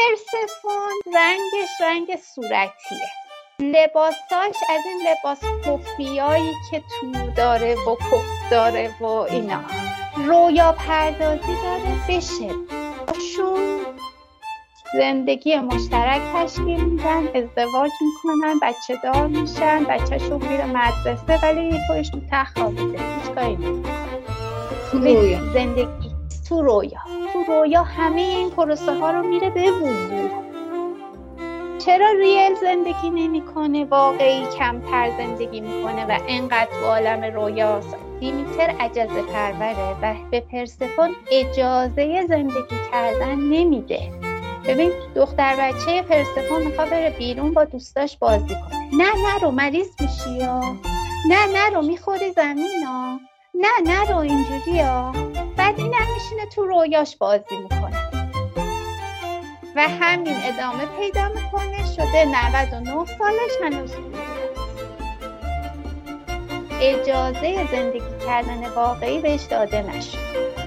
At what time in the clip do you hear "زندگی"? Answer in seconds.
14.94-15.56, 25.54-26.09, 32.54-33.10, 35.18-35.60, 42.28-42.76, 67.72-68.26